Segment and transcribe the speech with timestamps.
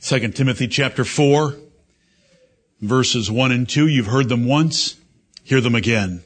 [0.00, 1.56] 2 Timothy chapter 4,
[2.80, 3.88] verses 1 and 2.
[3.88, 4.96] You've heard them once.
[5.42, 6.22] Hear them again.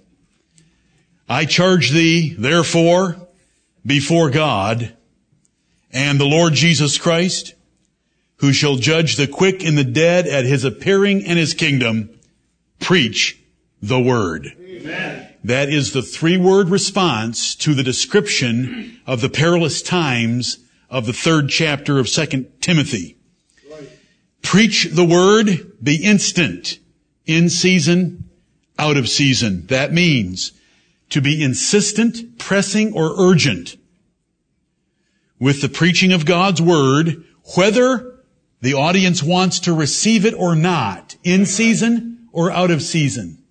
[1.26, 3.16] I charge thee, therefore,
[3.84, 4.94] before God
[5.90, 7.54] and the Lord Jesus Christ,
[8.36, 12.10] who shall judge the quick and the dead at his appearing and his kingdom,
[12.78, 13.40] preach
[13.80, 14.52] the word.
[14.60, 15.28] Amen.
[15.44, 20.58] That is the three word response to the description of the perilous times
[20.90, 23.16] of the third chapter of 2 Timothy.
[24.42, 26.78] Preach the word, be instant,
[27.24, 28.28] in season,
[28.78, 29.66] out of season.
[29.66, 30.52] That means
[31.10, 33.76] to be insistent, pressing, or urgent
[35.38, 37.24] with the preaching of God's word,
[37.56, 38.20] whether
[38.60, 43.42] the audience wants to receive it or not, in season or out of season.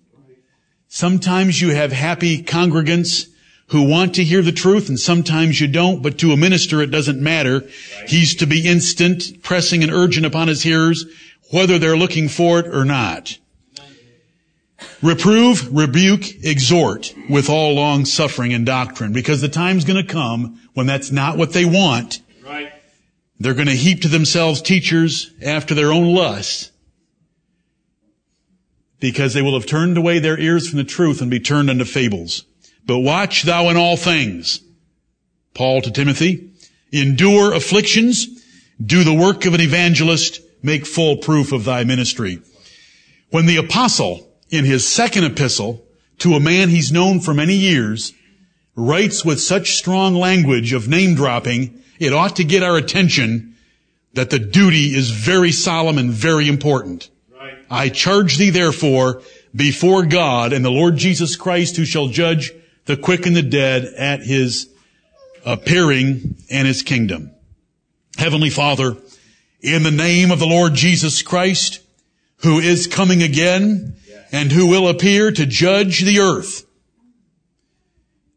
[0.88, 3.28] Sometimes you have happy congregants
[3.72, 6.90] who want to hear the truth and sometimes you don't, but to a minister it
[6.90, 7.64] doesn't matter.
[8.06, 11.06] He's to be instant, pressing and urgent upon his hearers,
[11.50, 13.38] whether they're looking for it or not.
[15.00, 20.86] Reprove, rebuke, exhort with all long suffering and doctrine, because the time's gonna come when
[20.86, 22.20] that's not what they want.
[22.44, 22.70] Right.
[23.40, 26.72] They're gonna heap to themselves teachers after their own lusts,
[29.00, 31.86] because they will have turned away their ears from the truth and be turned unto
[31.86, 32.44] fables.
[32.86, 34.60] But watch thou in all things.
[35.54, 36.50] Paul to Timothy,
[36.92, 38.26] endure afflictions,
[38.84, 42.40] do the work of an evangelist, make full proof of thy ministry.
[43.30, 45.84] When the apostle, in his second epistle,
[46.18, 48.12] to a man he's known for many years,
[48.76, 53.54] writes with such strong language of name dropping, it ought to get our attention
[54.14, 57.10] that the duty is very solemn and very important.
[57.32, 57.58] Right.
[57.70, 59.22] I charge thee therefore
[59.54, 62.52] before God and the Lord Jesus Christ who shall judge
[62.86, 64.68] the quick and the dead at his
[65.44, 67.30] uh, appearing and his kingdom.
[68.16, 68.96] Heavenly Father,
[69.60, 71.80] in the name of the Lord Jesus Christ,
[72.38, 73.96] who is coming again
[74.32, 76.66] and who will appear to judge the earth,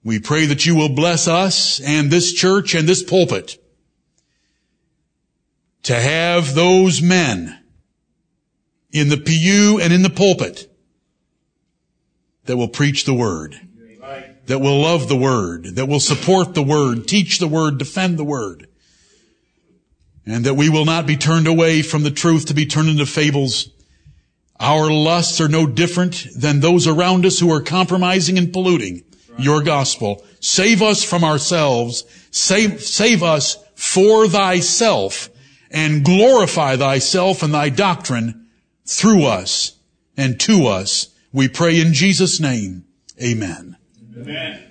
[0.04, 3.58] we pray that you will bless us and this church and this pulpit
[5.84, 7.60] to have those men
[8.92, 10.72] in the pew and in the pulpit
[12.46, 13.60] that will preach the word
[14.48, 18.24] that will love the word, that will support the word, teach the word, defend the
[18.24, 18.68] word.
[20.26, 23.06] And that we will not be turned away from the truth to be turned into
[23.06, 23.70] fables.
[24.60, 29.04] Our lusts are no different than those around us who are compromising and polluting
[29.38, 30.24] your gospel.
[30.40, 32.06] Save us from ourselves.
[32.32, 35.30] Save, save us for thyself
[35.70, 38.48] and glorify thyself and thy doctrine
[38.86, 39.78] through us
[40.16, 41.10] and to us.
[41.34, 42.86] We pray in Jesus' name.
[43.22, 43.76] Amen.
[44.18, 44.65] Amen.